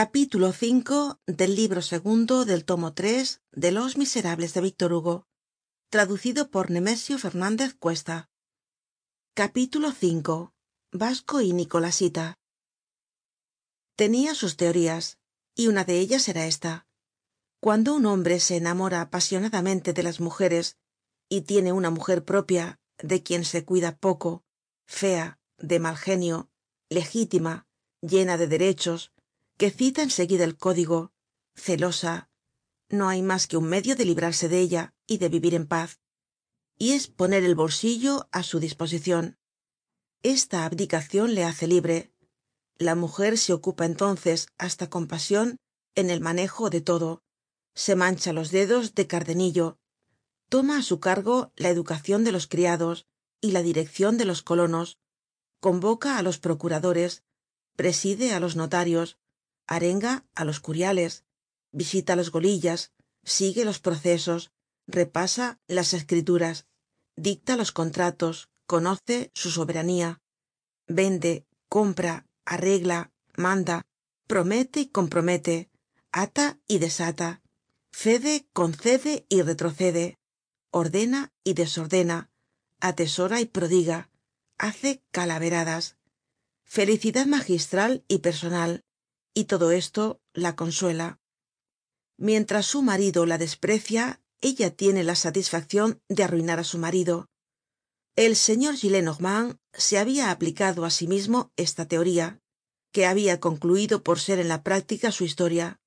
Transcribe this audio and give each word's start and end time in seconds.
capítulo 0.00 0.52
v 0.52 1.16
del 1.26 1.56
libro 1.56 1.82
segundo 1.82 2.44
del 2.44 2.64
tomo 2.64 2.94
tres 2.94 3.42
de 3.50 3.72
los 3.72 3.96
miserables 3.96 4.54
de 4.54 4.60
víctor 4.60 4.92
hugo 4.92 5.26
traducido 5.90 6.52
por 6.52 6.70
nemesio 6.70 7.18
fernández 7.18 7.74
cuesta. 7.74 8.30
Capítulo 9.34 9.88
v 9.88 10.50
vasco 10.92 11.40
y 11.40 11.52
nicolasita. 11.52 12.38
Tenia 13.96 14.36
sus 14.36 14.56
teorías 14.56 15.18
y 15.56 15.66
una 15.66 15.82
de 15.82 15.98
ellas 15.98 16.28
era 16.28 16.46
esta. 16.46 16.86
Cuando 17.60 17.96
un 17.96 18.06
hombre 18.06 18.38
se 18.38 18.54
enamora 18.54 19.00
apasionadamente 19.00 19.94
de 19.94 20.04
las 20.04 20.20
mujeres 20.20 20.76
y 21.28 21.40
tiene 21.40 21.72
una 21.72 21.90
mujer 21.90 22.24
propia 22.24 22.78
de 23.02 23.24
quien 23.24 23.44
se 23.44 23.64
cuida 23.64 23.96
poco 23.96 24.44
fea 24.86 25.40
de 25.56 25.80
mal 25.80 25.96
genio 25.96 26.48
legítima 26.88 27.66
llena 28.00 28.36
de 28.36 28.46
derechos 28.46 29.10
que 29.58 29.70
cita 29.70 30.02
en 30.02 30.10
seguida 30.10 30.44
el 30.44 30.56
código 30.56 31.12
celosa. 31.54 32.30
No 32.88 33.08
hay 33.10 33.20
mas 33.22 33.46
que 33.46 33.58
un 33.58 33.68
medio 33.68 33.94
de 33.96 34.06
librarse 34.06 34.48
de 34.48 34.60
ella 34.60 34.94
y 35.06 35.18
de 35.18 35.28
vivir 35.28 35.54
en 35.54 35.66
paz. 35.66 36.00
Y 36.78 36.92
es 36.92 37.08
poner 37.08 37.44
el 37.44 37.54
bolsillo 37.54 38.28
á 38.32 38.42
su 38.42 38.60
disposicion 38.60 39.38
esta 40.22 40.64
abdicacion 40.64 41.34
le 41.34 41.44
hace 41.44 41.68
libre. 41.68 42.12
La 42.76 42.96
mujer 42.96 43.38
se 43.38 43.52
ocupa 43.52 43.84
entonces 43.84 44.48
hasta 44.58 44.90
con 44.90 45.06
pasion 45.06 45.58
en 45.94 46.10
el 46.10 46.20
manejo 46.20 46.70
de 46.70 46.80
todo. 46.80 47.22
Se 47.74 47.94
mancha 47.94 48.32
los 48.32 48.50
dedos 48.50 48.96
de 48.96 49.06
cardenillo. 49.06 49.78
Toma 50.48 50.78
á 50.78 50.82
su 50.82 50.98
cargo 50.98 51.52
la 51.54 51.68
educacion 51.68 52.24
de 52.24 52.32
los 52.32 52.48
criados 52.48 53.06
y 53.40 53.52
la 53.52 53.62
direccion 53.62 54.18
de 54.18 54.24
los 54.24 54.42
colonos. 54.42 54.98
Convoca 55.60 56.18
á 56.18 56.22
los 56.22 56.38
procuradores. 56.38 57.22
Preside 57.76 58.32
á 58.32 58.40
los 58.40 58.56
notarios 58.56 59.18
arenga 59.74 60.12
á 60.34 60.42
los 60.48 60.58
curiales 60.66 61.12
visita 61.80 62.16
los 62.16 62.30
golillas 62.36 62.80
sigue 63.36 63.64
los 63.64 63.78
procesos 63.86 64.50
repasa 64.86 65.46
las 65.66 65.94
escrituras 65.98 66.66
dicta 67.16 67.56
los 67.56 67.70
contratos 67.72 68.48
conoce 68.66 69.30
su 69.34 69.50
soberanía 69.50 70.20
vende 70.98 71.46
compra 71.68 72.14
arregla 72.44 73.12
manda 73.36 73.76
promete 74.26 74.80
y 74.80 74.86
compromete 74.88 75.70
ata 76.10 76.58
y 76.66 76.78
desata 76.78 77.42
cede 77.92 78.34
concede 78.52 79.26
y 79.28 79.42
retrocede 79.42 80.18
ordena 80.70 81.32
y 81.44 81.54
desordena 81.54 82.30
atesora 82.80 83.40
y 83.40 83.46
prodiga 83.46 84.10
hace 84.58 85.02
calaveradas. 85.10 85.96
Felicidad 86.64 87.26
magistral 87.26 88.04
y 88.08 88.18
personal 88.18 88.84
y 89.38 89.44
todo 89.44 89.70
esto 89.70 90.20
la 90.32 90.56
consuela. 90.56 91.20
Mientras 92.16 92.66
su 92.66 92.82
marido 92.82 93.24
la 93.24 93.38
desprecia 93.38 94.20
ella 94.40 94.74
tiene 94.74 95.04
la 95.04 95.14
satisfaccion 95.14 96.02
de 96.08 96.24
arruinar 96.24 96.58
á 96.58 96.64
su 96.64 96.78
marido. 96.78 97.28
El 98.16 98.34
señor 98.34 98.74
gillenormand 98.74 99.58
se 99.72 99.96
habia 100.02 100.32
aplicado 100.32 100.84
á 100.84 100.90
sí 100.90 101.06
mismo 101.06 101.52
esta 101.54 101.86
teoría 101.86 102.40
que 102.90 103.06
habia 103.06 103.38
concluido 103.38 104.02
por 104.02 104.18
ser 104.18 104.40
en 104.40 104.48
la 104.48 104.64
práctica 104.64 105.12
su 105.12 105.22
historia. 105.22 105.78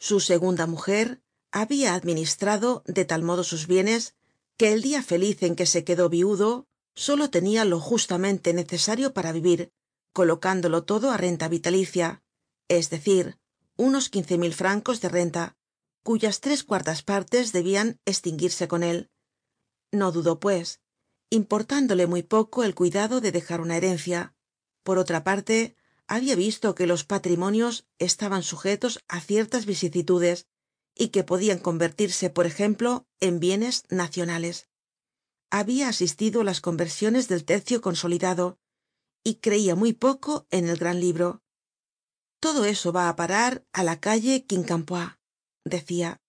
Su 0.00 0.18
segunda 0.18 0.66
mujer 0.66 1.22
habia 1.52 1.94
administrado 1.94 2.82
de 2.86 3.04
tal 3.04 3.22
modo 3.22 3.44
sus 3.44 3.68
bienes 3.68 4.16
que 4.56 4.72
el 4.72 4.82
dia 4.82 5.04
feliz 5.04 5.44
en 5.44 5.54
que 5.54 5.66
se 5.66 5.84
quedó 5.84 6.08
viudo 6.08 6.66
solo 6.96 7.30
tenia 7.30 7.64
lo 7.64 7.78
justamente 7.78 8.52
necesario 8.52 9.14
para 9.14 9.30
vivir 9.30 9.70
colocándolo 10.12 10.82
todo 10.82 11.12
á 11.12 11.16
renta 11.16 11.46
vitalicia 11.46 12.20
es 12.68 12.90
decir 12.90 13.38
unos 13.76 14.08
quince 14.08 14.38
mil 14.38 14.54
francos 14.54 15.00
de 15.00 15.08
renta 15.08 15.56
cuyas 16.02 16.40
tres 16.40 16.64
cuartas 16.64 17.02
partes 17.02 17.52
debian 17.52 18.00
estinguirse 18.04 18.66
con 18.66 18.82
él. 18.82 19.10
No 19.92 20.12
dudó 20.12 20.40
pues 20.40 20.80
importándole 21.30 22.06
muy 22.06 22.22
poco 22.22 22.64
el 22.64 22.74
cuidado 22.74 23.20
de 23.20 23.32
dejar 23.32 23.60
una 23.60 23.76
herencia. 23.76 24.34
Por 24.82 24.98
otra 24.98 25.22
parte 25.24 25.76
habia 26.06 26.34
visto 26.34 26.74
que 26.74 26.86
los 26.86 27.04
patrimonios 27.04 27.86
estaban 27.98 28.42
sujetos 28.42 29.00
á 29.08 29.20
ciertas 29.20 29.66
vicisitudes 29.66 30.46
y 30.94 31.08
que 31.08 31.24
podian 31.24 31.58
convertirse 31.58 32.30
por 32.30 32.46
ejemplo 32.46 33.06
en 33.20 33.40
bienes 33.40 33.84
nacionales. 33.90 34.68
Habia 35.50 35.88
asistido 35.88 36.40
á 36.40 36.44
las 36.44 36.60
conversiones 36.60 37.28
del 37.28 37.44
tercio 37.44 37.80
consolidado 37.80 38.58
y 39.22 39.36
creia 39.36 39.74
muy 39.74 39.92
poco 39.92 40.46
en 40.50 40.68
el 40.68 40.78
gran 40.78 41.00
libro 41.00 41.42
todo 42.40 42.64
eso 42.64 42.92
va 42.92 43.08
á 43.08 43.16
parar 43.20 43.52
á 43.72 43.82
la 43.82 43.96
calle 44.06 44.44
quincampoix 44.48 45.08
decia 45.64 46.20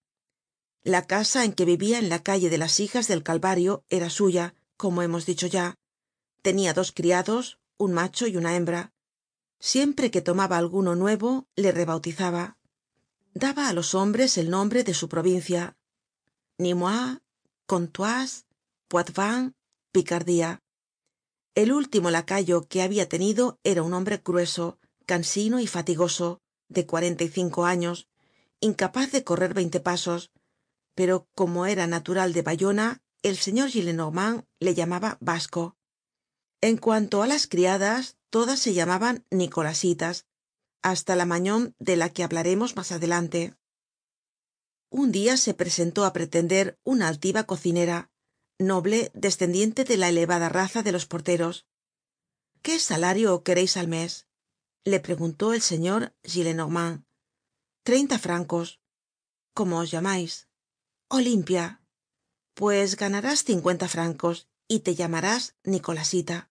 la 0.83 1.05
casa 1.05 1.43
en 1.43 1.53
que 1.53 1.65
vivia 1.65 1.99
en 1.99 2.09
la 2.09 2.23
calle 2.23 2.49
de 2.49 2.57
las 2.57 2.79
hijas 2.79 3.07
del 3.07 3.23
calvario 3.23 3.83
era 3.89 4.09
suya 4.09 4.55
como 4.77 5.01
hemos 5.01 5.25
dicho 5.25 5.45
ya. 5.45 5.75
Tenia 6.41 6.73
dos 6.73 6.93
criados 6.93 7.59
un 7.77 7.91
macho 7.93 8.27
y 8.27 8.37
una 8.37 8.55
hembra. 8.55 8.93
Siempre 9.59 10.09
que 10.09 10.21
tomaba 10.21 10.57
alguno 10.57 10.95
nuevo 10.95 11.47
le 11.55 11.71
rebautizaba. 11.73 12.57
Daba 13.33 13.67
á 13.67 13.73
los 13.73 13.93
hombres 13.93 14.37
el 14.37 14.49
nombre 14.49 14.83
de 14.83 14.93
su 14.93 15.09
provincia. 15.09 15.77
Nimois 16.57 17.19
contoise 17.65 18.45
poitvin 18.87 19.53
picardía. 19.91 20.61
El 21.55 21.73
último 21.73 22.09
lacayo 22.09 22.67
que 22.69 22.81
habia 22.81 23.09
tenido 23.09 23.59
era 23.63 23.83
un 23.83 23.93
hombre 23.93 24.21
grueso 24.23 24.79
cansino 25.11 25.59
y 25.59 25.65
fatigoso 25.65 26.39
de 26.67 26.85
cuarenta 26.85 27.23
y 27.23 27.29
cinco 27.29 27.65
años 27.65 28.07
incapaz 28.59 29.11
de 29.11 29.23
correr 29.23 29.55
veinte 29.55 29.79
pasos. 29.79 30.29
Pero 30.93 31.27
como 31.33 31.65
era 31.65 31.87
natural 31.87 32.31
de 32.31 32.43
bayona 32.43 33.01
el 33.23 33.35
señor 33.37 33.69
gillenormand 33.69 34.45
le 34.59 34.75
llamaba 34.75 35.17
vasco. 35.19 35.63
En 36.61 36.75
cuanto 36.85 37.23
á 37.23 37.27
las 37.33 37.47
criadas 37.47 38.17
todas 38.29 38.59
se 38.59 38.75
llamaban 38.77 39.25
nicolasitas 39.31 40.27
hasta 40.83 41.15
la 41.15 41.25
magnon 41.25 41.73
de 41.79 41.95
la 41.95 42.09
que 42.13 42.23
hablaremos 42.23 42.75
mas 42.77 42.91
adelante. 42.91 43.55
Un 44.91 45.11
dia 45.11 45.37
se 45.37 45.55
presentó 45.55 46.05
á 46.05 46.13
pretender 46.13 46.77
una 46.83 47.07
altiva 47.07 47.45
cocinera 47.51 48.11
noble 48.59 49.09
descendiente 49.15 49.85
de 49.85 49.97
la 49.97 50.09
elevada 50.09 50.49
raza 50.49 50.83
de 50.83 50.91
los 50.91 51.07
porteros. 51.07 51.65
Qué 52.61 52.77
salario 52.77 53.41
quereis 53.41 53.75
al 53.75 53.87
mes 53.87 54.28
le 54.84 55.00
preguntó 55.00 55.53
el 55.53 55.62
señor 55.62 56.16
gillenormand. 56.23 57.06
Treinta 57.84 58.19
francos. 58.19 58.81
Cómo 59.53 59.79
os 59.79 59.91
llamais 59.91 60.47
olimpia. 61.09 61.81
Pues 62.53 62.95
ganarás 62.95 63.44
cincuenta 63.44 63.88
francos 63.88 64.47
y 64.68 64.81
te 64.81 64.95
llamarás 64.95 65.56
nicolasita 65.63 66.50